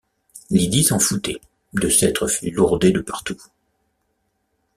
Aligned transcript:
Lydie 0.49 0.83
s’en 0.83 0.97
foutait, 0.97 1.39
de 1.75 1.87
s’être 1.87 2.25
fait 2.25 2.49
lourder 2.49 2.89
de 2.91 3.01
partout. 3.01 3.37